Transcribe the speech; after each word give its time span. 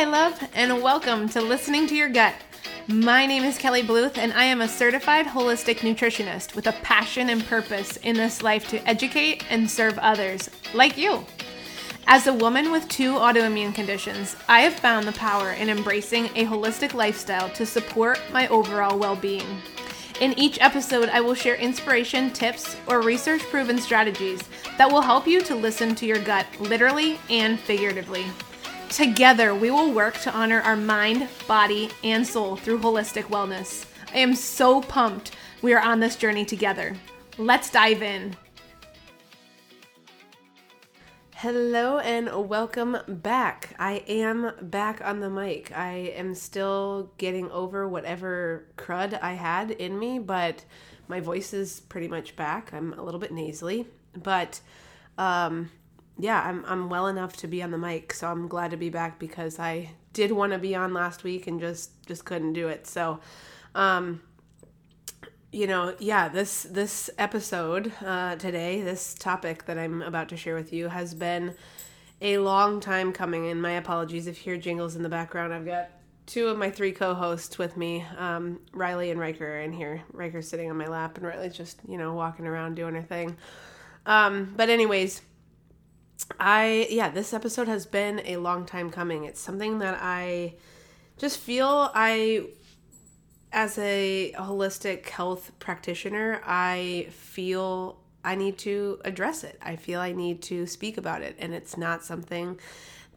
Hi, 0.00 0.06
love, 0.06 0.48
and 0.54 0.82
welcome 0.82 1.28
to 1.28 1.42
Listening 1.42 1.86
to 1.88 1.94
Your 1.94 2.08
Gut. 2.08 2.32
My 2.88 3.26
name 3.26 3.44
is 3.44 3.58
Kelly 3.58 3.82
Bluth, 3.82 4.16
and 4.16 4.32
I 4.32 4.44
am 4.44 4.62
a 4.62 4.66
certified 4.66 5.26
holistic 5.26 5.80
nutritionist 5.80 6.54
with 6.54 6.66
a 6.68 6.72
passion 6.72 7.28
and 7.28 7.44
purpose 7.44 7.98
in 7.98 8.16
this 8.16 8.42
life 8.42 8.66
to 8.70 8.78
educate 8.88 9.44
and 9.50 9.70
serve 9.70 9.98
others, 9.98 10.48
like 10.72 10.96
you. 10.96 11.26
As 12.06 12.26
a 12.26 12.32
woman 12.32 12.72
with 12.72 12.88
two 12.88 13.12
autoimmune 13.12 13.74
conditions, 13.74 14.36
I 14.48 14.60
have 14.60 14.72
found 14.72 15.06
the 15.06 15.12
power 15.12 15.50
in 15.50 15.68
embracing 15.68 16.28
a 16.28 16.46
holistic 16.46 16.94
lifestyle 16.94 17.50
to 17.50 17.66
support 17.66 18.18
my 18.32 18.48
overall 18.48 18.98
well 18.98 19.16
being. 19.16 19.60
In 20.18 20.32
each 20.38 20.58
episode, 20.62 21.10
I 21.10 21.20
will 21.20 21.34
share 21.34 21.56
inspiration, 21.56 22.30
tips, 22.30 22.74
or 22.86 23.02
research 23.02 23.42
proven 23.42 23.76
strategies 23.78 24.40
that 24.78 24.90
will 24.90 25.02
help 25.02 25.26
you 25.26 25.42
to 25.42 25.54
listen 25.54 25.94
to 25.96 26.06
your 26.06 26.20
gut 26.20 26.46
literally 26.58 27.20
and 27.28 27.60
figuratively. 27.60 28.24
Together, 28.90 29.54
we 29.54 29.70
will 29.70 29.92
work 29.92 30.18
to 30.18 30.32
honor 30.32 30.60
our 30.62 30.74
mind, 30.74 31.28
body, 31.46 31.88
and 32.02 32.26
soul 32.26 32.56
through 32.56 32.80
holistic 32.80 33.22
wellness. 33.22 33.86
I 34.12 34.18
am 34.18 34.34
so 34.34 34.80
pumped 34.82 35.36
we 35.62 35.72
are 35.74 35.80
on 35.80 36.00
this 36.00 36.16
journey 36.16 36.44
together. 36.44 36.96
Let's 37.38 37.70
dive 37.70 38.02
in. 38.02 38.34
Hello 41.36 42.00
and 42.00 42.48
welcome 42.48 42.96
back. 43.06 43.76
I 43.78 44.02
am 44.08 44.50
back 44.60 45.00
on 45.04 45.20
the 45.20 45.30
mic. 45.30 45.70
I 45.74 46.12
am 46.16 46.34
still 46.34 47.12
getting 47.16 47.48
over 47.52 47.86
whatever 47.86 48.66
crud 48.76 49.16
I 49.22 49.34
had 49.34 49.70
in 49.70 50.00
me, 50.00 50.18
but 50.18 50.64
my 51.06 51.20
voice 51.20 51.54
is 51.54 51.78
pretty 51.78 52.08
much 52.08 52.34
back. 52.34 52.72
I'm 52.74 52.92
a 52.94 53.02
little 53.04 53.20
bit 53.20 53.30
nasally, 53.30 53.86
but 54.20 54.60
um 55.16 55.70
yeah, 56.22 56.42
I'm 56.42 56.64
I'm 56.66 56.88
well 56.88 57.06
enough 57.06 57.36
to 57.38 57.48
be 57.48 57.62
on 57.62 57.70
the 57.70 57.78
mic, 57.78 58.12
so 58.12 58.28
I'm 58.28 58.48
glad 58.48 58.70
to 58.72 58.76
be 58.76 58.90
back 58.90 59.18
because 59.18 59.58
I 59.58 59.90
did 60.12 60.32
want 60.32 60.52
to 60.52 60.58
be 60.58 60.74
on 60.74 60.92
last 60.92 61.24
week 61.24 61.46
and 61.46 61.60
just 61.60 61.90
just 62.06 62.24
couldn't 62.24 62.52
do 62.52 62.68
it. 62.68 62.86
So, 62.86 63.20
um, 63.74 64.20
you 65.52 65.66
know, 65.66 65.94
yeah, 65.98 66.28
this 66.28 66.64
this 66.64 67.10
episode 67.16 67.92
uh, 68.04 68.36
today, 68.36 68.82
this 68.82 69.14
topic 69.14 69.66
that 69.66 69.78
I'm 69.78 70.02
about 70.02 70.28
to 70.30 70.36
share 70.36 70.54
with 70.54 70.72
you 70.72 70.88
has 70.88 71.14
been 71.14 71.54
a 72.20 72.38
long 72.38 72.80
time 72.80 73.12
coming. 73.12 73.48
And 73.48 73.62
my 73.62 73.72
apologies 73.72 74.26
if 74.26 74.38
you 74.38 74.52
hear 74.52 74.60
jingles 74.60 74.96
in 74.96 75.02
the 75.02 75.08
background. 75.08 75.54
I've 75.54 75.64
got 75.64 75.90
two 76.26 76.48
of 76.48 76.58
my 76.58 76.70
three 76.70 76.92
co-hosts 76.92 77.56
with 77.56 77.76
me, 77.76 78.04
um, 78.18 78.60
Riley 78.72 79.10
and 79.10 79.18
Riker, 79.18 79.58
in 79.60 79.72
here. 79.72 80.02
Riker's 80.12 80.48
sitting 80.48 80.70
on 80.70 80.76
my 80.76 80.86
lap, 80.86 81.16
and 81.16 81.26
Riley's 81.26 81.56
just 81.56 81.80
you 81.88 81.96
know 81.96 82.14
walking 82.14 82.46
around 82.46 82.74
doing 82.74 82.94
her 82.94 83.02
thing. 83.02 83.36
Um, 84.06 84.54
but 84.56 84.70
anyways 84.70 85.22
I 86.38 86.86
yeah, 86.90 87.08
this 87.10 87.32
episode 87.32 87.68
has 87.68 87.86
been 87.86 88.20
a 88.24 88.36
long 88.36 88.66
time 88.66 88.90
coming. 88.90 89.24
It's 89.24 89.40
something 89.40 89.78
that 89.78 89.98
I 90.00 90.54
just 91.18 91.38
feel 91.38 91.90
I 91.94 92.46
as 93.52 93.78
a 93.78 94.32
holistic 94.38 95.08
health 95.08 95.52
practitioner, 95.58 96.40
I 96.44 97.08
feel 97.10 97.98
I 98.24 98.34
need 98.34 98.58
to 98.58 99.00
address 99.04 99.44
it. 99.44 99.58
I 99.60 99.76
feel 99.76 100.00
I 100.00 100.12
need 100.12 100.42
to 100.42 100.66
speak 100.66 100.98
about 100.98 101.22
it 101.22 101.36
and 101.38 101.52
it's 101.52 101.76
not 101.76 102.04
something 102.04 102.60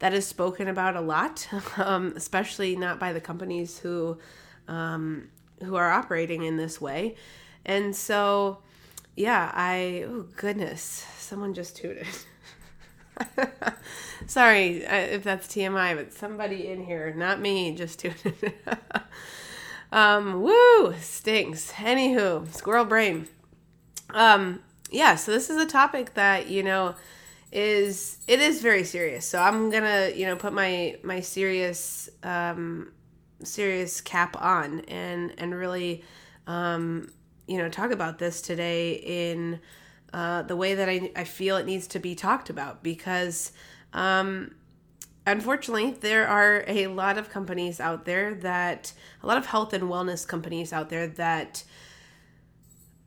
that 0.00 0.12
is 0.12 0.26
spoken 0.26 0.68
about 0.68 0.96
a 0.96 1.00
lot, 1.00 1.48
um, 1.76 2.14
especially 2.16 2.76
not 2.76 2.98
by 2.98 3.12
the 3.12 3.20
companies 3.20 3.78
who 3.78 4.18
um, 4.66 5.28
who 5.62 5.76
are 5.76 5.90
operating 5.90 6.42
in 6.42 6.56
this 6.56 6.80
way. 6.80 7.14
And 7.64 7.94
so, 7.94 8.58
yeah, 9.14 9.50
I 9.54 10.04
oh 10.08 10.26
goodness, 10.36 11.06
someone 11.18 11.54
just 11.54 11.76
tooted. 11.76 12.06
Sorry 14.26 14.86
uh, 14.86 14.96
if 14.96 15.24
that's 15.24 15.46
TMI, 15.48 15.96
but 15.96 16.12
somebody 16.12 16.68
in 16.68 16.84
here, 16.84 17.12
not 17.14 17.40
me, 17.40 17.74
just 17.74 18.00
to. 18.00 18.12
um, 19.92 20.42
woo, 20.42 20.94
stinks. 21.00 21.72
Anywho, 21.72 22.52
squirrel 22.52 22.84
brain. 22.84 23.28
Um, 24.10 24.60
yeah, 24.90 25.16
so 25.16 25.32
this 25.32 25.50
is 25.50 25.60
a 25.60 25.66
topic 25.66 26.14
that 26.14 26.48
you 26.48 26.62
know 26.62 26.94
is 27.52 28.18
it 28.26 28.40
is 28.40 28.60
very 28.62 28.84
serious. 28.84 29.26
So 29.26 29.40
I'm 29.40 29.70
gonna 29.70 30.10
you 30.14 30.26
know 30.26 30.36
put 30.36 30.52
my 30.52 30.96
my 31.02 31.20
serious 31.20 32.08
um 32.22 32.92
serious 33.42 34.00
cap 34.00 34.36
on 34.40 34.80
and 34.80 35.32
and 35.38 35.54
really 35.54 36.02
um 36.46 37.10
you 37.46 37.58
know 37.58 37.68
talk 37.68 37.90
about 37.90 38.18
this 38.18 38.40
today 38.40 38.94
in 38.94 39.60
uh, 40.14 40.42
the 40.42 40.54
way 40.54 40.76
that 40.76 40.88
I, 40.88 41.10
I 41.16 41.24
feel 41.24 41.56
it 41.56 41.66
needs 41.66 41.88
to 41.88 41.98
be 41.98 42.14
talked 42.14 42.48
about 42.48 42.84
because 42.84 43.50
um, 43.92 44.54
unfortunately 45.26 45.90
there 45.90 46.28
are 46.28 46.62
a 46.68 46.86
lot 46.86 47.18
of 47.18 47.30
companies 47.30 47.80
out 47.80 48.04
there 48.04 48.32
that 48.36 48.92
a 49.24 49.26
lot 49.26 49.38
of 49.38 49.46
health 49.46 49.72
and 49.72 49.84
wellness 49.84 50.24
companies 50.24 50.72
out 50.72 50.88
there 50.88 51.08
that 51.08 51.64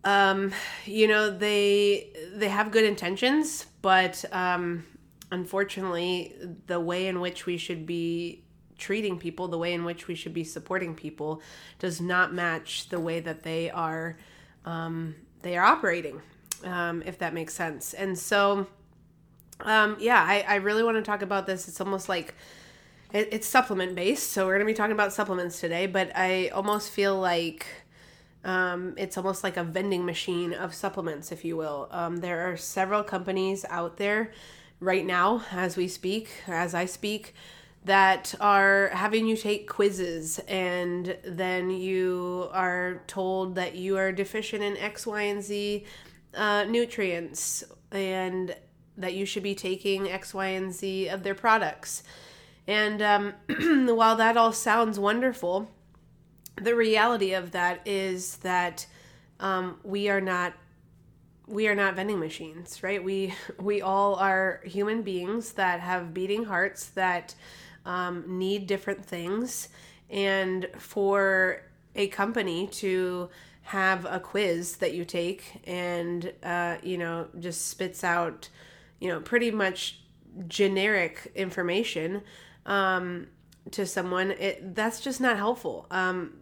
um, 0.04 0.52
you 0.84 1.08
know 1.08 1.30
they 1.30 2.10
they 2.34 2.50
have 2.50 2.72
good 2.72 2.84
intentions 2.84 3.68
but 3.82 4.26
um, 4.34 4.86
unfortunately 5.32 6.36
the 6.66 6.80
way 6.80 7.08
in 7.08 7.22
which 7.22 7.46
we 7.46 7.56
should 7.56 7.86
be 7.86 8.44
treating 8.78 9.18
people 9.18 9.48
the 9.48 9.58
way 9.58 9.74
in 9.74 9.86
which 9.86 10.10
we 10.10 10.14
should 10.14 10.34
be 10.34 10.44
supporting 10.44 10.94
people 10.94 11.42
does 11.80 12.02
not 12.02 12.34
match 12.34 12.90
the 12.90 13.00
way 13.00 13.22
that 13.22 13.44
they 13.44 13.70
are 13.70 14.18
um, 14.66 15.16
they 15.42 15.56
are 15.56 15.64
operating 15.64 16.22
um, 16.64 17.04
if 17.06 17.20
that 17.20 17.34
makes 17.34 17.54
sense. 17.54 17.94
And 17.94 18.18
so, 18.18 18.68
um, 19.62 19.98
yeah, 20.00 20.24
I, 20.24 20.46
I 20.48 20.56
really 20.56 20.84
want 20.84 20.98
to 20.98 21.04
talk 21.04 21.22
about 21.22 21.46
this. 21.48 21.68
It's 21.68 21.82
almost 21.82 22.10
like 22.10 22.36
it, 23.14 23.30
it's 23.32 23.48
supplement 23.48 23.96
based. 23.96 24.32
So 24.32 24.46
we're 24.46 24.54
going 24.54 24.68
to 24.68 24.72
be 24.72 24.78
talking 24.78 24.94
about 24.94 25.14
supplements 25.14 25.60
today, 25.60 25.88
but 25.88 26.12
I 26.16 26.50
almost 26.50 26.92
feel 26.92 27.20
like 27.20 27.66
um, 28.44 28.94
it's 28.98 29.18
almost 29.18 29.44
like 29.44 29.58
a 29.58 29.64
vending 29.64 30.06
machine 30.06 30.54
of 30.54 30.74
supplements, 30.74 31.32
if 31.32 31.44
you 31.44 31.58
will. 31.58 31.88
Um, 31.92 32.18
there 32.18 32.52
are 32.52 32.58
several 32.58 33.04
companies 33.04 33.66
out 33.70 33.98
there 33.98 34.32
right 34.80 35.06
now, 35.06 35.44
as 35.52 35.76
we 35.76 35.88
speak, 35.88 36.30
as 36.48 36.74
I 36.74 36.86
speak, 36.86 37.34
that 37.84 38.36
are 38.40 38.90
having 38.94 39.28
you 39.28 39.38
take 39.38 39.68
quizzes 39.68 40.40
and 40.48 41.18
then 41.24 41.70
you 41.70 42.50
are 42.52 43.02
told 43.08 43.56
that 43.56 43.76
you 43.76 43.98
are 43.98 44.12
deficient 44.12 44.62
in 44.62 44.78
X, 44.78 45.08
Y, 45.08 45.22
and 45.22 45.42
Z 45.44 45.86
uh, 46.38 46.64
nutrients 46.66 47.64
and 47.92 48.56
that 48.98 49.14
you 49.14 49.26
should 49.26 49.44
be 49.44 49.56
taking 49.56 50.10
X, 50.10 50.34
Y, 50.34 50.48
and 50.48 50.74
Z 50.74 51.08
of 51.10 51.24
their 51.24 51.36
products. 51.36 52.04
And 52.68 53.02
um, 53.02 53.34
while 53.96 54.16
that 54.16 54.38
all 54.38 54.54
sounds 54.54 55.00
wonderful, 55.00 55.70
the 56.62 56.76
reality 56.76 57.34
of 57.34 57.52
that 57.52 57.82
is 57.86 58.38
that 58.38 58.86
um, 59.40 59.80
we 59.84 60.10
are 60.10 60.22
not 60.22 60.54
we 61.50 61.70
are 61.70 61.76
not 61.76 61.96
vending 61.96 62.20
machines, 62.20 62.84
right? 62.84 63.02
We 63.02 63.34
we 63.60 63.82
all 63.82 64.16
are 64.16 64.62
human 64.66 65.02
beings 65.02 65.54
that 65.54 65.80
have 65.80 66.14
beating 66.14 66.44
hearts 66.44 66.88
that 66.90 67.36
um, 67.86 68.26
need 68.28 68.68
different 68.68 69.06
things, 69.06 69.70
and 70.10 70.68
for 70.78 71.62
a 71.96 72.08
company 72.08 72.68
to 72.68 73.30
have 73.68 74.06
a 74.06 74.18
quiz 74.18 74.78
that 74.78 74.94
you 74.94 75.04
take 75.04 75.62
and 75.66 76.32
uh, 76.42 76.78
you 76.82 76.98
know 76.98 77.28
just 77.38 77.68
spits 77.68 78.02
out 78.02 78.48
you 79.00 79.10
know 79.10 79.20
pretty 79.20 79.52
much 79.52 80.00
generic 80.48 81.30
information 81.36 82.22
um, 82.66 83.28
to 83.72 83.86
someone 83.86 84.32
it 84.32 84.74
that's 84.74 85.02
just 85.02 85.20
not 85.20 85.36
helpful 85.36 85.86
um, 85.92 86.34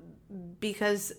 because 0.59 1.13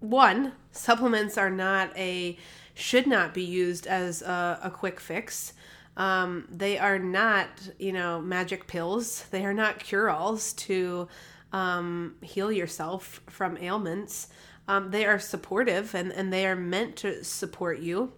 one 0.00 0.52
supplements 0.70 1.38
are 1.38 1.48
not 1.48 1.96
a 1.96 2.36
should 2.74 3.06
not 3.06 3.32
be 3.32 3.42
used 3.42 3.86
as 3.86 4.20
a, 4.20 4.58
a 4.64 4.70
quick 4.70 5.00
fix. 5.00 5.54
Um, 5.96 6.46
they 6.50 6.78
are 6.78 6.98
not 6.98 7.48
you 7.78 7.92
know 7.92 8.20
magic 8.20 8.66
pills. 8.66 9.24
They 9.30 9.46
are 9.46 9.54
not 9.54 9.78
cure-alls 9.78 10.52
to 10.54 11.08
um, 11.54 12.16
heal 12.20 12.52
yourself 12.52 13.22
from 13.28 13.56
ailments 13.56 14.28
um, 14.68 14.90
they 14.90 15.04
are 15.04 15.18
supportive 15.18 15.94
and, 15.94 16.12
and 16.12 16.32
they 16.32 16.46
are 16.46 16.56
meant 16.56 16.96
to 16.96 17.24
support 17.24 17.80
you 17.80 18.12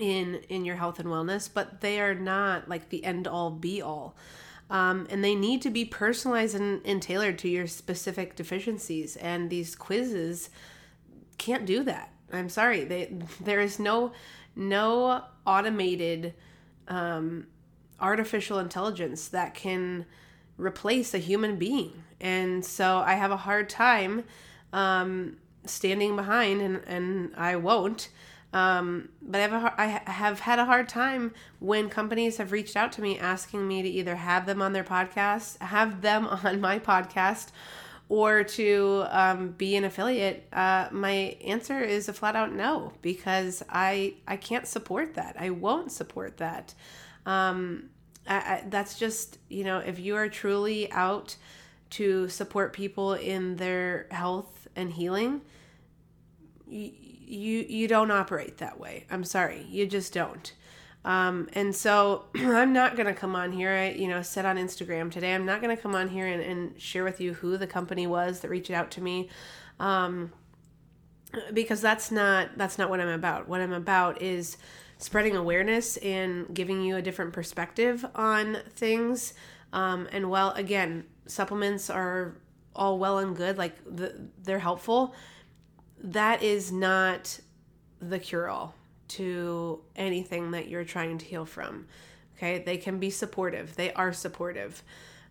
in 0.00 0.34
in 0.48 0.64
your 0.64 0.74
health 0.74 0.98
and 0.98 1.08
wellness 1.08 1.48
but 1.52 1.80
they 1.80 2.00
are 2.00 2.16
not 2.16 2.68
like 2.68 2.88
the 2.88 3.04
end 3.04 3.26
all 3.26 3.50
be 3.50 3.80
all. 3.80 4.16
Um, 4.70 5.06
and 5.10 5.22
they 5.22 5.34
need 5.34 5.60
to 5.62 5.70
be 5.70 5.84
personalized 5.84 6.54
and, 6.54 6.80
and 6.86 7.00
tailored 7.00 7.38
to 7.40 7.48
your 7.48 7.66
specific 7.66 8.34
deficiencies 8.34 9.16
and 9.16 9.50
these 9.50 9.76
quizzes 9.76 10.50
can't 11.36 11.66
do 11.66 11.84
that. 11.84 12.12
I'm 12.32 12.48
sorry. 12.48 12.84
They 12.84 13.14
there 13.40 13.60
is 13.60 13.78
no 13.78 14.12
no 14.56 15.22
automated 15.46 16.34
um, 16.88 17.46
artificial 18.00 18.58
intelligence 18.58 19.28
that 19.28 19.54
can 19.54 20.06
replace 20.56 21.14
a 21.14 21.18
human 21.18 21.56
being. 21.56 22.02
And 22.20 22.64
so 22.64 22.98
i 22.98 23.14
have 23.14 23.30
a 23.30 23.36
hard 23.36 23.68
time 23.68 24.24
um, 24.72 25.36
standing 25.66 26.16
behind, 26.16 26.60
and, 26.60 26.80
and 26.86 27.32
I 27.36 27.56
won't, 27.56 28.08
Um, 28.52 29.08
but 29.20 29.40
I 29.40 29.48
have, 29.48 29.64
a, 29.64 29.74
I 29.80 29.86
have 30.10 30.40
had 30.40 30.58
a 30.60 30.64
hard 30.64 30.88
time 30.88 31.32
when 31.58 31.88
companies 31.90 32.36
have 32.36 32.52
reached 32.52 32.76
out 32.76 32.92
to 32.92 33.02
me 33.02 33.18
asking 33.18 33.66
me 33.66 33.82
to 33.82 33.88
either 33.88 34.14
have 34.14 34.46
them 34.46 34.62
on 34.62 34.72
their 34.72 34.84
podcast, 34.84 35.58
have 35.58 36.02
them 36.02 36.26
on 36.44 36.60
my 36.60 36.78
podcast, 36.78 37.48
or 38.08 38.44
to 38.44 39.06
um, 39.08 39.48
be 39.58 39.74
an 39.76 39.84
affiliate. 39.84 40.46
Uh, 40.52 40.88
my 40.92 41.36
answer 41.44 41.80
is 41.80 42.08
a 42.08 42.12
flat 42.12 42.36
out 42.36 42.52
no 42.52 42.92
because 43.02 43.62
I 43.68 44.14
I 44.28 44.36
can't 44.36 44.66
support 44.68 45.14
that. 45.14 45.36
I 45.38 45.50
won't 45.50 45.90
support 45.90 46.36
that. 46.36 46.74
Um, 47.26 47.90
I, 48.28 48.36
I, 48.36 48.64
that's 48.68 48.98
just 48.98 49.38
you 49.48 49.64
know 49.64 49.78
if 49.78 49.98
you 49.98 50.16
are 50.16 50.28
truly 50.28 50.90
out 50.92 51.36
to 51.90 52.28
support 52.28 52.72
people 52.72 53.14
in 53.14 53.56
their 53.56 54.06
health 54.10 54.63
and 54.76 54.92
healing 54.92 55.40
you 56.66 57.64
you, 57.68 57.88
don't 57.88 58.10
operate 58.10 58.58
that 58.58 58.78
way. 58.78 59.06
I'm 59.10 59.24
sorry. 59.24 59.66
You 59.70 59.86
just 59.86 60.12
don't. 60.12 60.52
Um, 61.06 61.48
and 61.52 61.74
so 61.74 62.26
i'm 62.34 62.72
not 62.72 62.96
going 62.96 63.06
to 63.06 63.14
come 63.14 63.36
on 63.36 63.52
here. 63.52 63.70
I 63.70 63.90
you 63.90 64.08
know 64.08 64.22
said 64.22 64.46
on 64.46 64.56
instagram 64.56 65.10
today 65.10 65.34
i'm 65.34 65.44
not 65.44 65.60
going 65.60 65.74
to 65.74 65.82
come 65.82 65.94
on 65.94 66.08
here 66.08 66.26
and, 66.26 66.40
and, 66.40 66.80
share 66.80 67.04
with 67.04 67.20
you 67.20 67.34
who 67.34 67.58
the 67.58 67.66
company 67.66 68.06
was 68.06 68.40
that 68.40 68.48
reached 68.48 68.70
out 68.70 68.90
to 68.92 69.02
me 69.02 69.28
um, 69.80 70.32
because 71.52 71.82
that's 71.82 72.10
not 72.10 72.56
that's 72.56 72.78
not 72.78 72.88
what 72.88 73.00
i'm 73.00 73.08
about. 73.08 73.48
What 73.48 73.60
i'm 73.60 73.72
about 73.72 74.22
is 74.22 74.56
spreading 74.96 75.36
awareness 75.36 75.98
and 75.98 76.54
giving 76.54 76.80
you 76.80 76.96
a 76.96 77.02
different 77.02 77.34
perspective 77.34 78.06
on 78.14 78.58
things. 78.70 79.34
Um, 79.74 80.08
and 80.12 80.30
while 80.30 80.52
again, 80.52 81.04
supplements 81.26 81.90
are 81.90 82.36
all 82.74 82.98
well 82.98 83.18
and 83.18 83.36
good, 83.36 83.58
like 83.58 83.76
the, 83.84 84.28
they're 84.42 84.58
helpful, 84.58 85.14
that 86.02 86.42
is 86.42 86.72
not 86.72 87.38
the 88.00 88.18
cure 88.18 88.48
all 88.48 88.74
to 89.06 89.80
anything 89.96 90.50
that 90.52 90.68
you're 90.68 90.84
trying 90.84 91.18
to 91.18 91.24
heal 91.24 91.44
from. 91.44 91.86
Okay, 92.36 92.62
they 92.64 92.76
can 92.76 92.98
be 92.98 93.10
supportive, 93.10 93.76
they 93.76 93.92
are 93.92 94.12
supportive, 94.12 94.82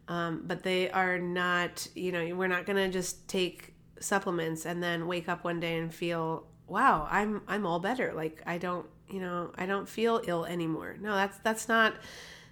um, 0.08 0.44
but 0.46 0.64
they 0.64 0.90
are 0.90 1.20
not, 1.20 1.88
you 1.96 2.12
know, 2.12 2.36
we're 2.36 2.48
not 2.48 2.66
gonna 2.66 2.90
just 2.90 3.28
take 3.28 3.74
supplements 4.00 4.66
and 4.66 4.82
then 4.82 5.08
wake 5.08 5.30
up 5.30 5.44
one 5.44 5.62
day 5.62 5.78
and 5.78 5.94
feel 5.94 6.46
wow 6.68 7.08
i'm 7.10 7.42
i'm 7.48 7.66
all 7.66 7.80
better 7.80 8.12
like 8.14 8.42
i 8.46 8.58
don't 8.58 8.86
you 9.14 9.20
know, 9.20 9.52
I 9.56 9.68
don't 9.68 9.88
feel 9.88 10.22
ill 10.26 10.46
anymore. 10.46 10.96
No, 11.00 11.14
that's 11.14 11.38
that's 11.40 11.68
not 11.68 11.94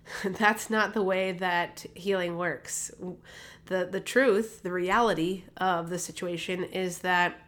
that's 0.24 0.70
not 0.70 0.94
the 0.94 1.04
way 1.04 1.32
that 1.34 1.86
healing 1.96 2.38
works. 2.38 2.92
The 3.66 3.88
the 3.90 4.00
truth, 4.00 4.64
the 4.64 4.72
reality 4.72 5.44
of 5.58 5.90
the 5.90 6.00
situation 6.00 6.64
is 6.64 7.00
that 7.00 7.40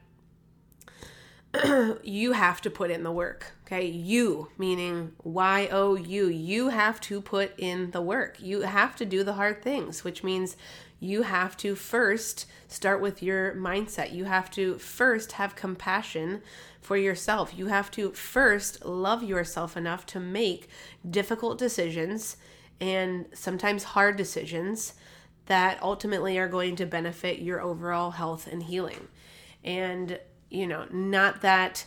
you 2.04 2.32
have 2.32 2.62
to 2.62 2.70
put 2.70 2.90
in 2.90 3.04
the 3.04 3.12
work. 3.12 3.54
Okay? 3.66 3.86
You 3.86 4.50
meaning 4.58 5.14
Y 5.24 5.70
O 5.72 5.96
U. 5.96 6.28
You 6.28 6.70
have 6.70 7.00
to 7.02 7.22
put 7.22 7.54
in 7.58 7.92
the 7.92 8.02
work. 8.02 8.38
You 8.40 8.62
have 8.62 8.96
to 8.98 9.06
do 9.06 9.24
the 9.24 9.34
hard 9.34 9.62
things, 9.62 10.04
which 10.04 10.24
means 10.24 10.56
you 11.00 11.24
have 11.24 11.58
to 11.58 11.76
first 11.76 12.46
start 12.68 13.02
with 13.02 13.22
your 13.22 13.54
mindset. 13.56 14.14
You 14.14 14.26
have 14.26 14.50
to 14.52 14.78
first 14.80 15.34
have 15.34 15.56
compassion 15.56 16.42
for 16.84 16.98
yourself. 16.98 17.58
You 17.58 17.68
have 17.68 17.90
to 17.92 18.12
first 18.12 18.86
love 18.86 19.24
yourself 19.24 19.78
enough 19.78 20.06
to 20.08 20.20
make 20.20 20.68
difficult 21.10 21.58
decisions 21.58 22.38
and 22.80 23.26
sometimes 23.34 23.84
hard 23.84 24.18
decisions 24.18 24.94
that 25.46 25.82
ultimately 25.82 26.38
are 26.38 26.48
going 26.48 26.76
to 26.78 26.86
benefit 26.86 27.40
your 27.40 27.62
overall 27.62 28.12
health 28.12 28.48
and 28.48 28.64
healing. 28.64 29.08
And, 29.64 30.20
you 30.50 30.68
know, 30.68 30.86
not 30.92 31.42
that 31.42 31.86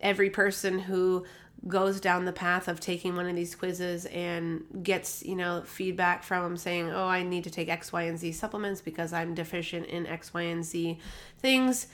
every 0.00 0.30
person 0.30 0.78
who 0.78 1.24
goes 1.66 2.00
down 2.00 2.24
the 2.24 2.32
path 2.32 2.68
of 2.68 2.78
taking 2.78 3.16
one 3.16 3.28
of 3.28 3.34
these 3.34 3.54
quizzes 3.54 4.06
and 4.06 4.62
gets 4.82 5.24
you 5.24 5.34
know 5.34 5.62
feedback 5.66 6.22
from 6.22 6.44
them 6.44 6.56
saying 6.56 6.88
oh 6.88 7.08
i 7.08 7.20
need 7.24 7.42
to 7.42 7.50
take 7.50 7.68
x 7.68 7.92
y 7.92 8.02
and 8.02 8.16
z 8.16 8.30
supplements 8.30 8.80
because 8.80 9.12
i'm 9.12 9.34
deficient 9.34 9.84
in 9.86 10.06
x 10.06 10.32
y 10.32 10.42
and 10.42 10.64
z 10.64 11.00
things 11.40 11.88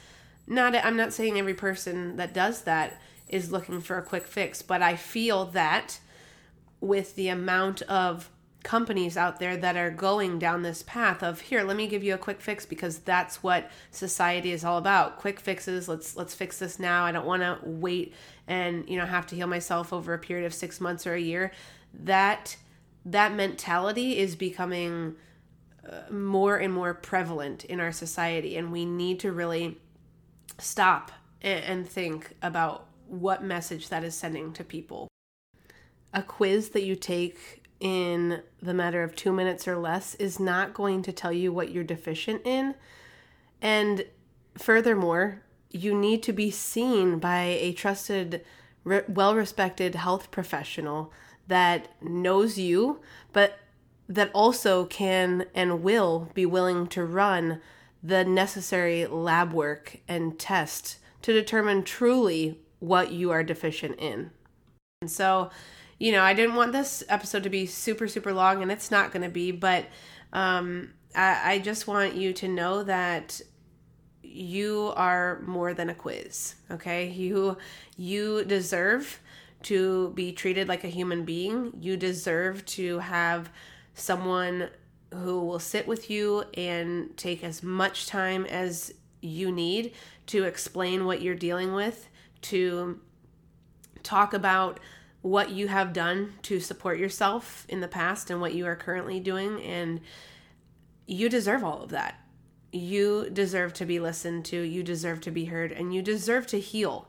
not 0.46 0.75
i'm 0.76 0.96
not 0.96 1.12
saying 1.12 1.38
every 1.38 1.55
person 1.55 2.17
that 2.17 2.35
does 2.35 2.62
that 2.62 3.00
is 3.29 3.50
looking 3.50 3.81
for 3.81 3.99
a 3.99 4.02
quick 4.02 4.26
fix 4.26 4.62
but 4.62 4.82
i 4.82 4.94
feel 4.94 5.46
that 5.46 5.99
with 6.81 7.14
the 7.17 7.29
amount 7.29 7.82
of 7.82 8.31
companies 8.64 9.17
out 9.17 9.38
there 9.38 9.56
that 9.58 9.76
are 9.76 9.91
going 9.91 10.38
down 10.38 10.62
this 10.62 10.82
path 10.82 11.23
of 11.23 11.43
here 11.43 11.62
let 11.62 11.76
me 11.76 11.87
give 11.87 12.02
you 12.02 12.14
a 12.14 12.19
quick 12.19 12.41
fix 12.41 12.67
because 12.67 12.99
that's 13.00 13.43
what 13.43 13.70
society 13.91 14.50
is 14.50 14.64
all 14.64 14.79
about. 14.79 15.19
Quick 15.19 15.38
fixes 15.38 15.87
let's 15.87 16.17
let's 16.17 16.35
fix 16.35 16.58
this 16.58 16.81
now. 16.81 17.05
I 17.05 17.12
don't 17.12 17.26
want 17.26 17.43
to 17.43 17.58
wait 17.62 18.14
and 18.49 18.88
you 18.88 18.99
know 18.99 19.05
have 19.05 19.26
to 19.29 19.37
heal 19.37 19.47
myself 19.47 19.93
over 19.93 20.14
a 20.14 20.19
period 20.19 20.47
of 20.47 20.55
6 20.55 20.81
months 20.81 21.06
or 21.06 21.14
a 21.14 21.20
year. 21.20 21.52
That 21.93 22.56
that 23.05 23.35
mentality 23.35 24.17
is 24.19 24.35
becoming 24.35 25.17
uh, 25.87 26.11
more 26.11 26.56
and 26.56 26.73
more 26.73 26.94
prevalent 26.94 27.67
in 27.67 27.81
our 27.81 27.93
society 27.93 28.56
and 28.56 28.73
we 28.73 28.87
need 28.87 29.20
to 29.20 29.31
really 29.31 29.79
stop 30.58 31.12
and 31.42 31.88
think 31.88 32.34
about 32.42 32.86
what 33.06 33.44
message 33.44 33.88
that 33.90 34.02
is 34.02 34.14
sending 34.14 34.52
to 34.52 34.64
people 34.64 35.08
a 36.14 36.22
quiz 36.22 36.70
that 36.70 36.84
you 36.84 36.94
take 36.94 37.62
in 37.80 38.40
the 38.62 38.72
matter 38.72 39.02
of 39.02 39.14
two 39.14 39.32
minutes 39.32 39.68
or 39.68 39.76
less 39.76 40.14
is 40.14 40.40
not 40.40 40.72
going 40.72 41.02
to 41.02 41.12
tell 41.12 41.32
you 41.32 41.52
what 41.52 41.70
you're 41.70 41.84
deficient 41.84 42.40
in. 42.46 42.74
And 43.60 44.06
furthermore, 44.56 45.42
you 45.70 45.94
need 45.94 46.22
to 46.22 46.32
be 46.32 46.50
seen 46.50 47.18
by 47.18 47.42
a 47.42 47.72
trusted, 47.72 48.44
re- 48.84 49.02
well 49.08 49.34
respected 49.34 49.96
health 49.96 50.30
professional 50.30 51.12
that 51.48 51.88
knows 52.00 52.58
you, 52.58 53.00
but 53.32 53.58
that 54.08 54.30
also 54.32 54.86
can 54.86 55.46
and 55.54 55.82
will 55.82 56.30
be 56.32 56.46
willing 56.46 56.86
to 56.86 57.04
run 57.04 57.60
the 58.04 58.24
necessary 58.24 59.06
lab 59.06 59.52
work 59.52 59.96
and 60.06 60.38
test 60.38 60.98
to 61.22 61.32
determine 61.32 61.82
truly 61.82 62.60
what 62.78 63.10
you 63.10 63.30
are 63.30 63.42
deficient 63.42 63.98
in. 63.98 64.30
And 65.00 65.10
so, 65.10 65.50
you 65.98 66.12
know, 66.12 66.22
I 66.22 66.34
didn't 66.34 66.54
want 66.54 66.72
this 66.72 67.02
episode 67.08 67.42
to 67.44 67.50
be 67.50 67.64
super, 67.64 68.06
super 68.06 68.34
long, 68.34 68.60
and 68.60 68.70
it's 68.70 68.90
not 68.90 69.10
going 69.10 69.22
to 69.22 69.30
be, 69.30 69.50
but 69.52 69.86
um, 70.34 70.92
I, 71.14 71.54
I 71.54 71.58
just 71.60 71.86
want 71.86 72.14
you 72.14 72.34
to 72.34 72.48
know 72.48 72.82
that 72.82 73.40
you 74.34 74.92
are 74.96 75.40
more 75.46 75.72
than 75.74 75.88
a 75.88 75.94
quiz 75.94 76.56
okay 76.68 77.08
you 77.08 77.56
you 77.96 78.44
deserve 78.44 79.20
to 79.62 80.10
be 80.10 80.32
treated 80.32 80.66
like 80.66 80.82
a 80.82 80.88
human 80.88 81.24
being 81.24 81.72
you 81.80 81.96
deserve 81.96 82.64
to 82.64 82.98
have 82.98 83.48
someone 83.94 84.68
who 85.22 85.40
will 85.40 85.58
sit 85.58 85.87
with 85.87 86.11
you 86.11 86.44
and 86.55 87.16
take 87.16 87.44
as 87.44 87.62
much 87.62 88.06
time 88.06 88.44
as 88.47 88.92
you 89.21 89.50
need 89.50 89.92
to 90.26 90.44
explain 90.44 91.06
what 91.06 91.23
you're 91.23 91.35
dealing 91.35 91.73
with 91.73 92.09
to 92.42 93.00
talk 94.02 94.35
about 94.35 94.78
what 95.23 95.50
you 95.50 95.68
have 95.68 95.94
done 95.94 96.35
to 96.42 96.61
support 96.61 96.99
yourself 96.99 97.64
in 97.68 97.80
the 97.80 97.88
past 97.88 98.30
and 98.30 98.40
what 98.40 98.54
you 98.54 98.66
are 98.66 98.76
currently 98.76 99.18
doing. 99.18 99.62
And 99.62 100.00
you 101.06 101.28
deserve 101.30 101.64
all 101.64 101.83
of 101.83 101.90
that. 101.90 102.21
You 102.73 103.30
deserve 103.30 103.73
to 103.75 103.87
be 103.87 104.00
listened 104.00 104.44
to, 104.47 104.61
you 104.61 104.83
deserve 104.83 105.21
to 105.23 105.30
be 105.30 105.47
heard, 105.47 105.73
and 105.73 105.94
you 105.94 106.02
deserve 106.02 106.47
to 106.49 106.61
heal 106.61 107.09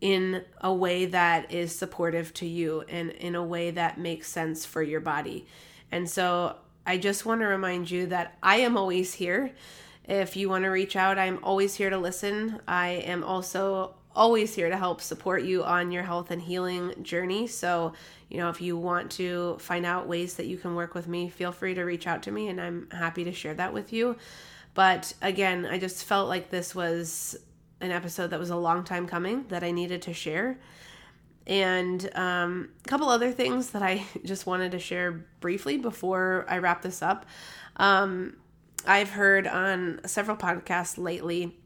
in 0.00 0.44
a 0.60 0.72
way 0.72 1.06
that 1.06 1.50
is 1.50 1.74
supportive 1.74 2.34
to 2.34 2.46
you 2.46 2.82
and 2.88 3.10
in 3.10 3.34
a 3.34 3.42
way 3.42 3.70
that 3.70 3.98
makes 3.98 4.28
sense 4.28 4.66
for 4.66 4.82
your 4.82 5.00
body. 5.00 5.46
And 5.90 6.10
so 6.10 6.56
I 6.86 6.98
just 6.98 7.26
want 7.26 7.40
to 7.40 7.46
remind 7.46 7.90
you 7.90 8.06
that 8.06 8.36
I 8.42 8.58
am 8.58 8.76
always 8.76 9.12
here. 9.12 9.50
If 10.04 10.36
you 10.36 10.48
want 10.48 10.62
to 10.64 10.70
reach 10.70 10.94
out, 10.94 11.18
I'm 11.18 11.42
always 11.42 11.74
here 11.74 11.90
to 11.90 11.98
listen. 11.98 12.60
I 12.68 12.88
am 12.88 13.24
also 13.24 13.96
always 14.14 14.54
here 14.54 14.70
to 14.70 14.76
help 14.76 15.00
support 15.00 15.42
you 15.42 15.64
on 15.64 15.90
your 15.90 16.04
health 16.04 16.30
and 16.30 16.40
healing 16.40 17.02
journey. 17.02 17.48
So, 17.48 17.92
you 18.30 18.38
know, 18.38 18.48
if 18.48 18.60
you 18.60 18.76
want 18.76 19.10
to 19.12 19.58
find 19.58 19.84
out 19.84 20.06
ways 20.06 20.34
that 20.34 20.46
you 20.46 20.56
can 20.56 20.76
work 20.76 20.94
with 20.94 21.08
me, 21.08 21.28
feel 21.28 21.52
free 21.52 21.74
to 21.74 21.82
reach 21.82 22.06
out 22.06 22.22
to 22.22 22.30
me 22.30 22.48
and 22.48 22.60
I'm 22.60 22.88
happy 22.90 23.24
to 23.24 23.32
share 23.32 23.54
that 23.54 23.74
with 23.74 23.92
you. 23.92 24.16
But 24.74 25.12
again, 25.20 25.66
I 25.66 25.78
just 25.78 26.04
felt 26.04 26.28
like 26.28 26.50
this 26.50 26.74
was 26.74 27.36
an 27.80 27.90
episode 27.90 28.28
that 28.28 28.38
was 28.38 28.50
a 28.50 28.56
long 28.56 28.84
time 28.84 29.06
coming 29.06 29.44
that 29.48 29.62
I 29.62 29.70
needed 29.70 30.02
to 30.02 30.14
share. 30.14 30.58
And 31.46 32.10
um, 32.16 32.70
a 32.84 32.88
couple 32.88 33.08
other 33.08 33.30
things 33.30 33.70
that 33.70 33.82
I 33.82 34.04
just 34.24 34.46
wanted 34.46 34.72
to 34.72 34.78
share 34.78 35.26
briefly 35.40 35.76
before 35.76 36.44
I 36.48 36.58
wrap 36.58 36.82
this 36.82 37.02
up. 37.02 37.26
Um, 37.76 38.36
I've 38.86 39.10
heard 39.10 39.46
on 39.46 40.00
several 40.06 40.36
podcasts 40.36 40.96
lately 40.98 41.56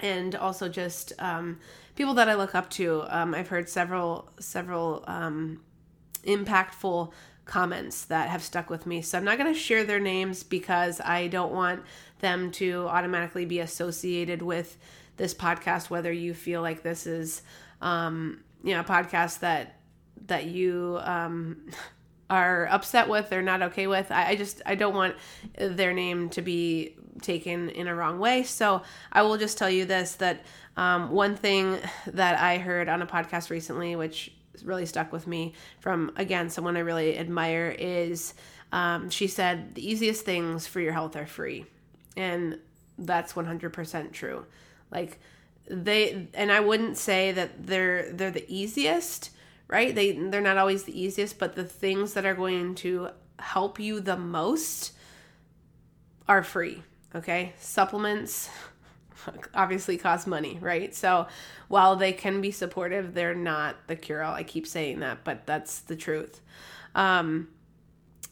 and 0.00 0.34
also 0.36 0.68
just 0.68 1.12
um, 1.18 1.58
people 1.96 2.14
that 2.14 2.28
I 2.28 2.34
look 2.34 2.54
up 2.54 2.70
to. 2.70 3.04
Um, 3.08 3.34
I've 3.34 3.48
heard 3.48 3.68
several 3.68 4.30
several 4.38 5.04
um, 5.06 5.60
impactful 6.24 7.12
comments 7.44 8.04
that 8.04 8.28
have 8.28 8.42
stuck 8.42 8.70
with 8.70 8.86
me. 8.86 9.02
So 9.02 9.18
I'm 9.18 9.24
not 9.24 9.38
going 9.38 9.52
to 9.52 9.58
share 9.58 9.82
their 9.82 9.98
names 9.98 10.42
because 10.42 11.00
I 11.00 11.28
don't 11.28 11.52
want 11.52 11.82
them 12.20 12.50
to 12.52 12.86
automatically 12.88 13.46
be 13.46 13.60
associated 13.60 14.42
with 14.42 14.76
this 15.16 15.34
podcast. 15.34 15.90
Whether 15.90 16.12
you 16.12 16.34
feel 16.34 16.62
like 16.62 16.82
this 16.82 17.06
is 17.06 17.42
um, 17.80 18.42
you 18.62 18.74
know 18.74 18.80
a 18.80 18.84
podcast 18.84 19.40
that 19.40 19.80
that 20.26 20.46
you 20.46 20.98
um, 21.02 21.70
are 22.30 22.66
upset 22.70 23.08
with 23.08 23.32
or 23.32 23.42
not 23.42 23.62
okay 23.62 23.86
with. 23.86 24.10
I, 24.10 24.30
I 24.30 24.36
just 24.36 24.62
I 24.66 24.74
don't 24.74 24.94
want 24.94 25.16
their 25.56 25.92
name 25.92 26.28
to 26.30 26.42
be 26.42 26.96
taken 27.22 27.70
in 27.70 27.88
a 27.88 27.94
wrong 27.94 28.18
way. 28.18 28.42
So 28.42 28.82
I 29.12 29.22
will 29.22 29.36
just 29.36 29.58
tell 29.58 29.70
you 29.70 29.84
this 29.84 30.14
that 30.16 30.44
um, 30.76 31.10
one 31.10 31.36
thing 31.36 31.78
that 32.06 32.38
I 32.38 32.58
heard 32.58 32.88
on 32.88 33.02
a 33.02 33.06
podcast 33.06 33.50
recently, 33.50 33.96
which 33.96 34.32
really 34.64 34.86
stuck 34.86 35.12
with 35.12 35.26
me 35.26 35.54
from 35.80 36.12
again 36.16 36.50
someone 36.50 36.76
I 36.76 36.80
really 36.80 37.18
admire, 37.18 37.74
is 37.78 38.34
um, 38.72 39.10
she 39.10 39.26
said 39.26 39.74
the 39.74 39.88
easiest 39.88 40.24
things 40.24 40.66
for 40.66 40.80
your 40.80 40.92
health 40.92 41.16
are 41.16 41.26
free, 41.26 41.66
and 42.16 42.58
that's 42.98 43.34
one 43.34 43.46
hundred 43.46 43.72
percent 43.72 44.12
true. 44.12 44.44
Like 44.90 45.18
they 45.70 46.28
and 46.34 46.50
I 46.50 46.60
wouldn't 46.60 46.96
say 46.96 47.32
that 47.32 47.66
they're 47.66 48.12
they're 48.12 48.30
the 48.30 48.50
easiest, 48.52 49.30
right? 49.68 49.94
They 49.94 50.12
they're 50.12 50.40
not 50.40 50.58
always 50.58 50.84
the 50.84 51.00
easiest, 51.00 51.38
but 51.38 51.54
the 51.54 51.64
things 51.64 52.14
that 52.14 52.24
are 52.24 52.34
going 52.34 52.74
to 52.76 53.10
help 53.38 53.78
you 53.78 54.00
the 54.00 54.16
most 54.16 54.92
are 56.28 56.42
free. 56.42 56.82
Okay? 57.14 57.54
Supplements 57.58 58.50
obviously 59.54 59.96
cost 59.96 60.26
money, 60.26 60.58
right? 60.60 60.94
So 60.94 61.26
while 61.68 61.96
they 61.96 62.12
can 62.12 62.40
be 62.40 62.50
supportive, 62.50 63.14
they're 63.14 63.34
not 63.34 63.76
the 63.86 63.96
cure 63.96 64.22
all. 64.22 64.34
I 64.34 64.42
keep 64.42 64.66
saying 64.66 65.00
that, 65.00 65.24
but 65.24 65.46
that's 65.46 65.80
the 65.80 65.96
truth. 65.96 66.40
Um, 66.94 67.48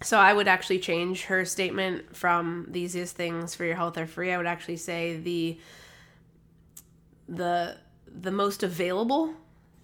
so 0.02 0.18
I 0.18 0.32
would 0.32 0.46
actually 0.46 0.78
change 0.78 1.24
her 1.24 1.44
statement 1.44 2.14
from 2.14 2.66
the 2.68 2.80
easiest 2.80 3.16
things 3.16 3.54
for 3.54 3.64
your 3.64 3.76
health 3.76 3.96
are 3.96 4.06
free. 4.06 4.32
I 4.32 4.36
would 4.36 4.46
actually 4.46 4.76
say 4.76 5.16
the 5.16 5.58
the 7.28 7.76
the 8.06 8.30
most 8.30 8.62
available 8.62 9.34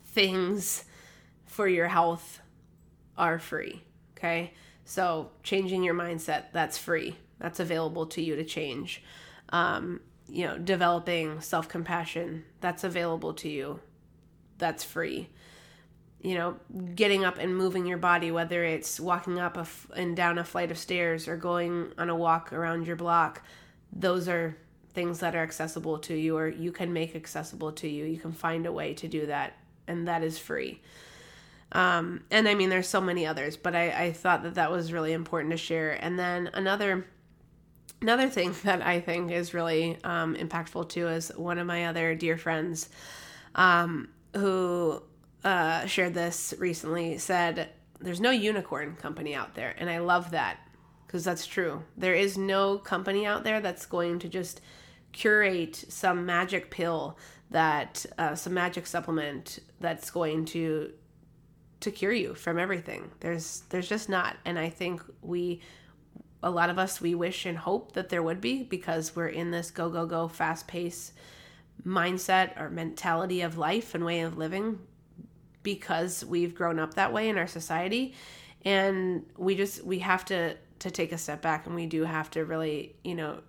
things 0.07 0.85
for 1.47 1.69
your 1.69 1.89
health 1.89 2.41
are 3.17 3.39
free. 3.39 3.83
Okay? 4.17 4.53
So 4.85 5.31
changing 5.43 5.83
your 5.83 5.95
mindset, 5.95 6.45
that's 6.53 6.79
free. 6.79 7.17
That's 7.39 7.61
available 7.61 8.07
to 8.07 8.23
you 8.23 8.37
to 8.37 8.45
change. 8.45 9.03
Um, 9.51 10.01
you 10.29 10.47
know, 10.47 10.59
developing 10.59 11.41
self 11.41 11.69
compassion, 11.69 12.45
that's 12.61 12.85
available 12.85 13.35
to 13.35 13.49
you. 13.49 13.81
That's 14.59 14.85
free. 14.85 15.29
You 16.21 16.37
know, 16.37 16.57
getting 16.95 17.25
up 17.25 17.39
and 17.39 17.57
moving 17.57 17.85
your 17.85 17.99
body, 17.99 18.31
whether 18.31 18.63
it's 18.63 19.01
walking 19.01 19.41
up 19.41 19.59
and 19.97 20.17
down 20.17 20.39
a 20.39 20.45
flight 20.45 20.71
of 20.71 20.79
stairs 20.79 21.27
or 21.27 21.37
going 21.37 21.93
on 21.99 22.09
a 22.09 22.17
walk 22.17 22.53
around 22.53 22.87
your 22.87 22.97
block, 22.97 23.43
those 23.93 24.29
are 24.29 24.57
things 24.95 25.21
that 25.21 25.35
are 25.35 25.43
accessible 25.43 25.99
to 25.99 26.15
you 26.15 26.37
or 26.37 26.49
you 26.49 26.73
can 26.73 26.93
make 26.93 27.17
accessible 27.17 27.73
to 27.73 27.89
you. 27.89 28.05
You 28.05 28.19
can 28.19 28.33
find 28.33 28.67
a 28.67 28.73
way 28.73 28.95
to 28.95 29.09
do 29.09 29.27
that, 29.27 29.57
and 29.87 30.09
that 30.09 30.23
is 30.23 30.39
free. 30.39 30.81
Um, 31.73 32.25
and 32.31 32.47
I 32.47 32.55
mean, 32.55 32.69
there's 32.69 32.89
so 32.89 33.01
many 33.01 33.27
others, 33.27 33.57
but 33.57 33.75
I, 33.75 33.91
I 33.91 34.13
thought 34.13 34.43
that 34.43 34.57
that 34.57 34.71
was 34.71 34.93
really 34.93 35.13
important 35.13 35.53
to 35.53 35.57
share. 35.57 35.93
And 35.93 36.19
then 36.19 36.51
another 36.53 37.07
another 38.03 38.29
thing 38.29 38.55
that 38.65 38.83
I 38.83 39.01
think 39.01 39.31
is 39.31 39.55
really 39.55 39.99
um, 40.05 40.35
impactful 40.35 40.91
too 40.91 41.09
is 41.09 41.33
one 41.35 41.59
of 41.59 41.67
my 41.67 41.87
other 41.87 42.15
dear 42.15 42.37
friends 42.37 42.89
um, 43.55 44.09
who 44.35 45.03
uh, 45.45 45.87
shared 45.87 46.15
this 46.15 46.53
recently 46.59 47.17
said, 47.19 47.71
There's 48.01 48.21
no 48.21 48.31
unicorn 48.31 48.97
company 48.97 49.35
out 49.35 49.55
there. 49.55 49.75
And 49.79 49.89
I 49.89 49.99
love 49.99 50.33
that 50.33 50.59
because 51.12 51.25
that's 51.25 51.47
true. 51.47 51.83
There 51.95 52.14
is 52.14 52.38
no 52.38 52.78
company 52.78 53.26
out 53.26 53.45
there 53.45 53.61
that's 53.61 53.85
going 53.85 54.19
to 54.21 54.31
just 54.31 54.62
curate 55.12 55.85
some 55.88 56.25
magic 56.25 56.71
pill 56.71 57.19
that, 57.50 58.07
uh, 58.16 58.35
some 58.35 58.54
magic 58.54 58.87
supplement 58.87 59.59
that's 59.78 60.11
going 60.11 60.47
to 60.47 60.90
to 61.81 61.90
cure 61.90 62.12
you 62.12 62.33
from 62.33 62.59
everything. 62.59 63.11
There's 63.21 63.64
there's 63.69 63.88
just 63.88 64.09
not. 64.09 64.37
And 64.47 64.59
I 64.59 64.71
think 64.71 65.02
we 65.21 65.61
a 66.42 66.50
lot 66.50 66.71
of 66.71 66.78
us 66.78 66.99
we 66.99 67.14
wish 67.14 67.45
and 67.45 67.59
hope 67.59 67.92
that 67.92 68.09
there 68.09 68.23
would 68.23 68.40
be 68.40 68.62
because 68.62 69.14
we're 69.14 69.28
in 69.28 69.50
this 69.50 69.71
go 69.71 69.90
go 69.90 70.07
go 70.07 70.28
fast 70.28 70.66
pace 70.66 71.12
mindset 71.85 72.59
or 72.59 72.71
mentality 72.71 73.42
of 73.42 73.59
life 73.59 73.95
and 73.95 74.07
way 74.07 74.21
of 74.21 74.38
living 74.38 74.78
because 75.62 76.25
we've 76.25 76.54
grown 76.54 76.78
up 76.78 76.95
that 76.95 77.12
way 77.12 77.28
in 77.28 77.37
our 77.37 77.47
society 77.47 78.14
and 78.64 79.26
we 79.37 79.54
just 79.54 79.85
we 79.85 79.99
have 79.99 80.25
to 80.25 80.57
to 80.83 80.91
take 80.91 81.12
a 81.12 81.19
step 81.19 81.43
back 81.43 81.67
and 81.67 81.75
we 81.75 81.87
do 81.87 82.05
have 82.05 82.31
to 82.31 82.45
really 82.45 82.95
you 83.03 83.15
know 83.15 83.41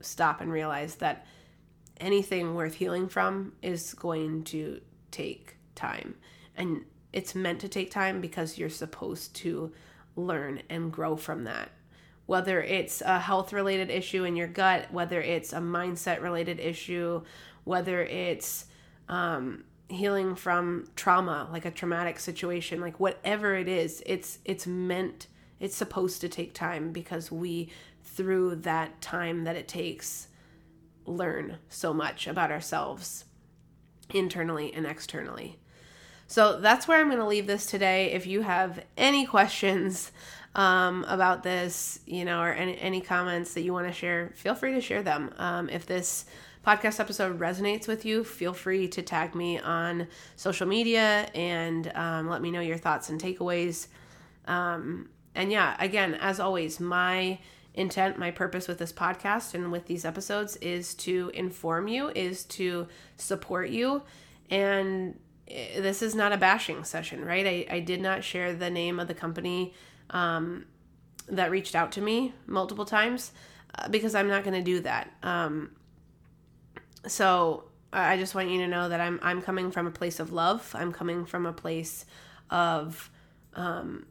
stop 0.00 0.40
and 0.40 0.50
realize 0.50 0.96
that 0.96 1.26
anything 2.00 2.54
worth 2.54 2.74
healing 2.74 3.08
from 3.08 3.52
is 3.62 3.94
going 3.94 4.42
to 4.44 4.80
take 5.10 5.56
time. 5.74 6.14
And 6.56 6.84
it's 7.12 7.34
meant 7.34 7.60
to 7.60 7.68
take 7.68 7.90
time 7.90 8.20
because 8.20 8.58
you're 8.58 8.68
supposed 8.68 9.34
to 9.36 9.72
learn 10.16 10.62
and 10.68 10.92
grow 10.92 11.16
from 11.16 11.44
that. 11.44 11.70
Whether 12.26 12.62
it's 12.62 13.00
a 13.00 13.18
health 13.18 13.52
related 13.52 13.90
issue 13.90 14.24
in 14.24 14.36
your 14.36 14.46
gut, 14.46 14.92
whether 14.92 15.20
it's 15.20 15.52
a 15.52 15.58
mindset 15.58 16.22
related 16.22 16.60
issue, 16.60 17.22
whether 17.64 18.02
it's 18.02 18.66
um, 19.08 19.64
healing 19.88 20.36
from 20.36 20.88
trauma, 20.94 21.48
like 21.52 21.64
a 21.64 21.70
traumatic 21.70 22.20
situation, 22.20 22.80
like 22.80 23.00
whatever 23.00 23.56
it 23.56 23.68
is, 23.68 24.02
it's 24.06 24.38
it's 24.44 24.66
meant 24.66 25.26
it's 25.60 25.76
supposed 25.76 26.20
to 26.22 26.28
take 26.28 26.54
time 26.54 26.90
because 26.90 27.30
we 27.30 27.70
through 28.02 28.56
that 28.56 29.00
time 29.00 29.44
that 29.44 29.56
it 29.56 29.68
takes 29.68 30.28
learn 31.06 31.58
so 31.68 31.92
much 31.92 32.26
about 32.26 32.50
ourselves 32.50 33.24
internally 34.12 34.72
and 34.72 34.86
externally. 34.86 35.58
So 36.26 36.60
that's 36.60 36.86
where 36.86 37.00
I'm 37.00 37.08
going 37.08 37.18
to 37.18 37.26
leave 37.26 37.46
this 37.46 37.66
today. 37.66 38.12
If 38.12 38.26
you 38.26 38.42
have 38.42 38.80
any 38.96 39.26
questions 39.26 40.12
um, 40.54 41.04
about 41.08 41.42
this, 41.42 42.00
you 42.06 42.24
know, 42.24 42.40
or 42.40 42.52
any, 42.52 42.78
any 42.78 43.00
comments 43.00 43.54
that 43.54 43.62
you 43.62 43.72
want 43.72 43.88
to 43.88 43.92
share, 43.92 44.32
feel 44.36 44.54
free 44.54 44.72
to 44.74 44.80
share 44.80 45.02
them. 45.02 45.34
Um, 45.38 45.68
if 45.68 45.86
this 45.86 46.26
podcast 46.64 47.00
episode 47.00 47.38
resonates 47.38 47.88
with 47.88 48.04
you, 48.04 48.22
feel 48.22 48.52
free 48.52 48.86
to 48.88 49.02
tag 49.02 49.34
me 49.34 49.58
on 49.58 50.06
social 50.36 50.66
media 50.66 51.28
and 51.34 51.90
um, 51.94 52.28
let 52.28 52.42
me 52.42 52.50
know 52.50 52.60
your 52.60 52.78
thoughts 52.78 53.10
and 53.10 53.20
takeaways. 53.20 53.88
Um, 54.46 55.08
and 55.34 55.52
yeah, 55.52 55.76
again, 55.78 56.14
as 56.14 56.40
always, 56.40 56.80
my 56.80 57.38
intent, 57.74 58.18
my 58.18 58.30
purpose 58.30 58.66
with 58.66 58.78
this 58.78 58.92
podcast 58.92 59.54
and 59.54 59.70
with 59.70 59.86
these 59.86 60.04
episodes 60.04 60.56
is 60.56 60.94
to 60.94 61.30
inform 61.34 61.88
you, 61.88 62.10
is 62.14 62.44
to 62.44 62.88
support 63.16 63.70
you. 63.70 64.02
And 64.50 65.18
eh, 65.48 65.80
this 65.80 66.02
is 66.02 66.14
not 66.14 66.32
a 66.32 66.36
bashing 66.36 66.84
session, 66.84 67.24
right? 67.24 67.46
I, 67.46 67.76
I 67.76 67.80
did 67.80 68.00
not 68.00 68.24
share 68.24 68.52
the 68.54 68.70
name 68.70 68.98
of 68.98 69.08
the 69.08 69.14
company 69.14 69.72
um, 70.10 70.66
that 71.28 71.50
reached 71.50 71.74
out 71.74 71.92
to 71.92 72.00
me 72.00 72.34
multiple 72.46 72.84
times 72.84 73.32
uh, 73.78 73.88
because 73.88 74.14
I'm 74.14 74.28
not 74.28 74.42
going 74.42 74.56
to 74.56 74.64
do 74.64 74.80
that. 74.80 75.12
Um, 75.22 75.70
so 77.06 77.64
I 77.92 78.16
just 78.16 78.34
want 78.34 78.50
you 78.50 78.58
to 78.60 78.68
know 78.68 78.88
that 78.88 79.00
I'm 79.00 79.18
I'm 79.22 79.42
coming 79.42 79.70
from 79.70 79.86
a 79.86 79.90
place 79.90 80.20
of 80.20 80.32
love. 80.32 80.74
I'm 80.78 80.92
coming 80.92 81.24
from 81.24 81.46
a 81.46 81.52
place 81.52 82.04
of 82.50 83.10
um, 83.54 84.06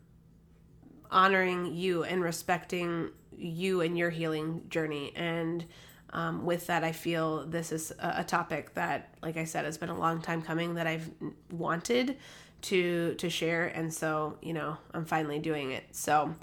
honoring 1.11 1.73
you 1.73 2.03
and 2.03 2.21
respecting 2.21 3.09
you 3.37 3.81
and 3.81 3.97
your 3.97 4.09
healing 4.09 4.63
journey. 4.69 5.13
And 5.15 5.65
um, 6.11 6.45
with 6.45 6.67
that, 6.67 6.83
I 6.83 6.91
feel 6.91 7.45
this 7.45 7.71
is 7.71 7.93
a, 7.99 8.23
topic 8.23 8.73
that, 8.73 9.13
like 9.21 9.37
I 9.37 9.43
said, 9.43 9.65
has 9.65 9.77
been 9.77 9.89
a 9.89 9.97
long 9.97 10.21
time 10.21 10.41
coming 10.41 10.75
that 10.75 10.87
I've 10.87 11.09
wanted 11.51 12.17
to 12.61 13.15
to 13.15 13.29
share 13.29 13.67
and 13.67 13.93
so 13.93 14.37
you 14.41 14.53
know 14.53 14.77
i'm 14.93 15.05
finally 15.05 15.39
doing 15.39 15.71
it 15.71 15.83
so 15.91 16.33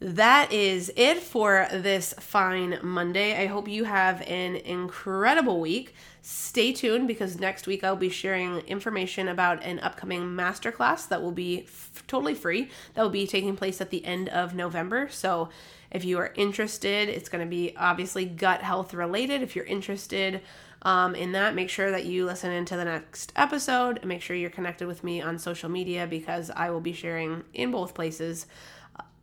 that 0.00 0.50
is 0.50 0.90
it 0.96 1.18
for 1.18 1.68
this 1.70 2.14
fine 2.18 2.78
monday. 2.82 3.40
I 3.40 3.46
hope 3.46 3.68
you 3.68 3.84
have 3.84 4.22
an 4.22 4.56
incredible 4.56 5.60
week. 5.60 5.94
Stay 6.22 6.72
tuned 6.72 7.06
because 7.06 7.38
next 7.38 7.66
week 7.66 7.84
i'll 7.84 7.96
be 7.96 8.08
sharing 8.08 8.58
information 8.60 9.28
about 9.28 9.62
an 9.62 9.78
upcoming 9.80 10.22
masterclass 10.22 11.08
that 11.08 11.22
will 11.22 11.32
be 11.32 11.62
f- 11.62 12.02
totally 12.06 12.34
free 12.34 12.70
that 12.94 13.02
will 13.02 13.10
be 13.10 13.26
taking 13.26 13.56
place 13.56 13.80
at 13.80 13.90
the 13.90 14.04
end 14.04 14.28
of 14.30 14.54
november. 14.54 15.08
So 15.10 15.50
if 15.90 16.04
you 16.04 16.18
are 16.18 16.32
interested 16.34 17.08
it's 17.08 17.28
going 17.28 17.44
to 17.44 17.50
be 17.50 17.74
obviously 17.76 18.24
gut 18.24 18.62
health 18.62 18.94
related. 18.94 19.42
If 19.42 19.54
you're 19.54 19.66
interested 19.66 20.40
um, 20.82 21.14
in 21.14 21.32
that. 21.32 21.54
Make 21.54 21.68
sure 21.68 21.90
that 21.90 22.06
you 22.06 22.24
listen 22.24 22.52
into 22.52 22.76
the 22.76 22.84
next 22.84 23.32
episode. 23.36 23.98
And 23.98 24.06
make 24.06 24.22
sure 24.22 24.36
you're 24.36 24.50
connected 24.50 24.86
with 24.86 25.04
me 25.04 25.20
on 25.20 25.38
social 25.38 25.68
media 25.68 26.06
because 26.06 26.50
I 26.50 26.70
will 26.70 26.80
be 26.80 26.92
sharing 26.92 27.44
in 27.52 27.70
both 27.70 27.94
places 27.94 28.46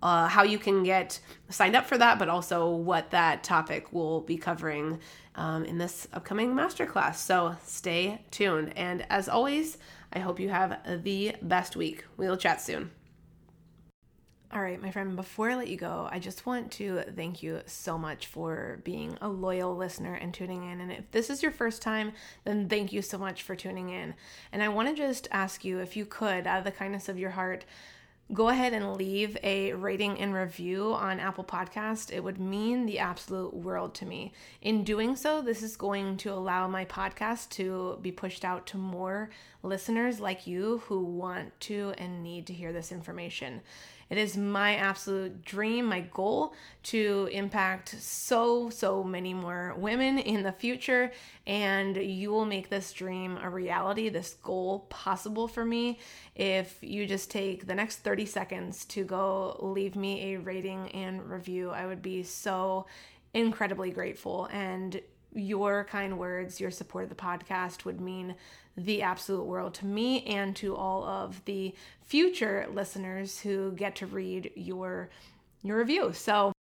uh, 0.01 0.27
how 0.27 0.44
you 0.44 0.60
can 0.60 0.84
get 0.84 1.20
signed 1.50 1.75
up 1.75 1.86
for 1.86 1.98
that, 1.98 2.20
but 2.20 2.30
also 2.30 2.70
what 2.70 3.12
that 3.12 3.44
topic 3.44 3.92
will 3.92 4.22
be 4.22 4.38
covering 4.38 5.00
um, 5.36 5.66
in 5.66 5.77
this 5.77 6.08
upcoming 6.13 6.54
masterclass. 6.54 7.16
So 7.16 7.56
stay 7.63 8.22
tuned. 8.32 8.74
And 8.75 9.06
as 9.10 9.27
always, 9.27 9.77
I 10.13 10.20
hope 10.20 10.39
you 10.39 10.50
have 10.50 10.80
the 11.04 11.36
best 11.42 11.75
week. 11.75 12.06
We'll 12.16 12.38
chat 12.38 12.62
soon. 12.62 12.92
All 14.50 14.62
right, 14.62 14.82
my 14.82 14.92
friend, 14.92 15.18
before 15.18 15.51
I 15.51 15.56
let 15.56 15.68
you 15.68 15.75
go, 15.75 16.08
I 16.10 16.20
just 16.20 16.46
want 16.46 16.72
to 16.74 17.01
thank 17.18 17.44
you 17.44 17.62
so 17.66 17.98
much 17.98 18.27
for 18.27 18.80
being 18.86 19.18
a 19.20 19.27
loyal 19.27 19.75
listener 19.75 20.13
and 20.13 20.34
tuning 20.34 20.72
in. 20.72 20.80
And 20.80 20.89
if 20.89 21.12
this 21.12 21.30
is 21.30 21.44
your 21.44 21.51
first 21.51 21.82
time, 21.82 22.13
then 22.46 22.70
thank 22.70 22.94
you 22.94 23.01
so 23.01 23.18
much 23.18 23.44
for 23.44 23.58
tuning 23.58 23.89
in. 23.89 24.13
And 24.54 24.63
I 24.63 24.70
want 24.70 24.88
to 24.88 24.96
just 24.96 25.27
ask 25.32 25.66
you 25.66 25.80
if 25.80 25.98
you 25.98 26.06
could, 26.06 26.48
out 26.48 26.60
of 26.60 26.63
the 26.63 26.72
kindness 26.72 27.10
of 27.10 27.20
your 27.20 27.32
heart, 27.32 27.66
go 28.34 28.50
ahead 28.50 28.74
and 28.74 28.96
leave 28.96 29.38
a 29.41 29.74
rating 29.74 30.19
and 30.19 30.34
review 30.34 30.93
on 30.93 31.19
Apple 31.19 31.46
Podcast. 31.46 32.12
It 32.12 32.24
would 32.24 32.39
mean 32.39 32.86
the 32.86 33.00
absolute 33.00 33.53
world 33.53 33.93
to 33.96 34.05
me. 34.05 34.34
In 34.62 34.84
doing 34.84 35.15
so, 35.15 35.41
this 35.41 35.63
is 35.63 35.77
going 35.77 36.17
to 36.17 36.34
allow 36.34 36.67
my 36.67 36.84
podcast 36.84 37.50
to 37.51 37.98
be 38.01 38.12
pushed 38.12 38.43
out 38.43 38.67
to 38.67 38.77
more 38.77 39.29
listeners 39.63 40.19
like 40.19 40.46
you 40.46 40.79
who 40.86 41.03
want 41.03 41.57
to 41.62 41.93
and 41.98 42.22
need 42.22 42.48
to 42.48 42.53
hear 42.53 42.74
this 42.74 42.91
information. 42.91 43.62
It 44.10 44.18
is 44.18 44.38
my 44.38 44.76
absolute 44.76 45.44
dream, 45.44 45.86
my 45.86 46.02
goal 46.02 46.54
to 46.84 47.30
impact 47.32 47.96
so, 48.00 48.70
so 48.70 49.04
many 49.04 49.34
more 49.34 49.76
women 49.78 50.18
in 50.18 50.44
the 50.44 50.52
future. 50.52 51.12
And 51.46 51.98
you 51.98 52.32
will 52.32 52.46
make 52.46 52.70
this 52.70 52.94
dream 52.94 53.38
a 53.42 53.50
reality, 53.50 54.10
this 54.10 54.36
goal 54.36 54.88
possible 54.90 55.48
for 55.48 55.66
me 55.66 56.00
if 56.36 56.78
you 56.82 57.06
just 57.06 57.30
take 57.30 57.68
the 57.68 57.76
next 57.76 57.98
30 57.98 58.26
seconds 58.26 58.86
to 58.86 59.04
go 59.04 59.58
leave 59.60 59.96
me 59.96 60.34
a 60.34 60.40
rating 60.40 60.90
and 60.92 61.30
review. 61.30 61.72
I 61.72 61.86
would 61.86 62.02
be 62.02 62.24
so 62.24 62.86
incredibly 63.34 63.92
grateful. 63.92 64.48
And 64.52 65.02
your 65.34 65.84
kind 65.84 66.18
words, 66.18 66.60
your 66.60 66.72
support 66.72 67.04
of 67.04 67.10
the 67.10 67.16
podcast 67.16 67.86
would 67.86 68.02
mean 68.02 68.36
the 68.77 69.01
absolute 69.01 69.43
world 69.43 69.74
to 69.74 69.86
me 69.86 70.24
and 70.25 70.55
to 70.55 70.75
all 70.75 71.03
of 71.03 71.43
the 71.46 71.74
future 72.05 72.67
listeners 72.72 73.39
who 73.39 73.72
get 73.72 73.96
to 73.96 74.05
read 74.05 74.51
your 74.55 75.10
your 75.63 75.79
review. 75.79 76.13
So 76.13 76.53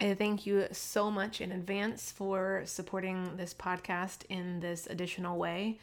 I 0.00 0.14
thank 0.14 0.46
you 0.46 0.66
so 0.72 1.10
much 1.10 1.40
in 1.40 1.52
advance 1.52 2.10
for 2.10 2.62
supporting 2.64 3.36
this 3.36 3.52
podcast 3.52 4.24
in 4.28 4.60
this 4.60 4.86
additional 4.86 5.36
way. 5.36 5.78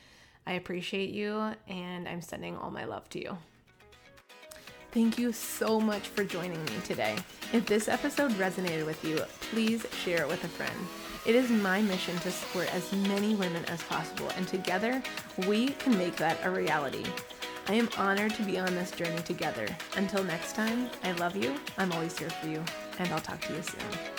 I 0.47 0.53
appreciate 0.53 1.11
you 1.11 1.53
and 1.67 2.07
I'm 2.07 2.21
sending 2.21 2.57
all 2.57 2.71
my 2.71 2.85
love 2.85 3.07
to 3.09 3.19
you. 3.19 3.37
Thank 4.91 5.19
you 5.19 5.31
so 5.31 5.79
much 5.79 6.07
for 6.07 6.23
joining 6.23 6.63
me 6.65 6.71
today. 6.83 7.17
If 7.53 7.67
this 7.67 7.87
episode 7.87 8.31
resonated 8.31 8.85
with 8.85 9.03
you, 9.05 9.19
please 9.51 9.85
share 10.03 10.23
it 10.23 10.27
with 10.27 10.43
a 10.43 10.47
friend. 10.47 11.08
It 11.29 11.35
is 11.35 11.51
my 11.51 11.79
mission 11.83 12.17
to 12.21 12.31
support 12.31 12.73
as 12.73 12.91
many 12.91 13.35
women 13.35 13.63
as 13.65 13.83
possible, 13.83 14.31
and 14.35 14.47
together 14.47 14.99
we 15.47 15.67
can 15.67 15.95
make 15.95 16.15
that 16.15 16.39
a 16.43 16.49
reality. 16.49 17.05
I 17.67 17.73
am 17.73 17.87
honored 17.99 18.33
to 18.33 18.41
be 18.41 18.57
on 18.57 18.73
this 18.73 18.89
journey 18.89 19.21
together. 19.21 19.67
Until 19.95 20.23
next 20.23 20.55
time, 20.55 20.89
I 21.03 21.11
love 21.11 21.35
you, 21.35 21.53
I'm 21.77 21.91
always 21.91 22.17
here 22.17 22.31
for 22.31 22.47
you, 22.47 22.63
and 22.97 23.13
I'll 23.13 23.19
talk 23.19 23.41
to 23.41 23.53
you 23.53 23.61
soon. 23.61 24.18